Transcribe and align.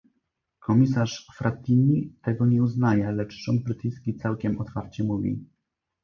Komisarz 0.59 1.25
Frattini 1.35 2.13
tego 2.21 2.45
nie 2.45 2.63
uznaje, 2.63 3.11
lecz 3.11 3.33
rząd 3.33 3.63
brytyjski 3.63 4.15
całkiem 4.15 4.59
otwarcie 4.59 5.03
mówi 5.03 5.45